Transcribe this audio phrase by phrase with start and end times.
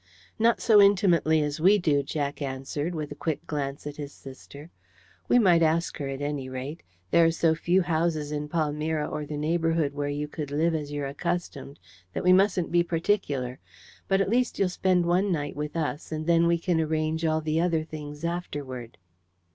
[0.39, 4.71] "Not so intimately as we do," Jack answered, with a quick glance at his sister.
[5.27, 6.81] "We might ask her at any rate.
[7.11, 10.91] There are so few houses in Palmyra or the neighbourhood where you could live as
[10.91, 11.77] you're accustomed,
[12.13, 13.59] that we mustn't be particular.
[14.07, 17.39] But at least you'll spend one night with us, and then we can arrange all
[17.41, 18.97] the other things afterward."